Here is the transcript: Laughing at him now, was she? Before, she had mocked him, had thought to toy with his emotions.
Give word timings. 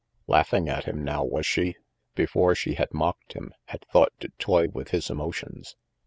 Laughing 0.25 0.67
at 0.67 0.85
him 0.85 1.03
now, 1.03 1.23
was 1.23 1.45
she? 1.45 1.75
Before, 2.15 2.55
she 2.55 2.73
had 2.73 2.91
mocked 2.91 3.33
him, 3.33 3.53
had 3.65 3.85
thought 3.93 4.13
to 4.21 4.29
toy 4.39 4.67
with 4.67 4.89
his 4.89 5.11
emotions. 5.11 5.75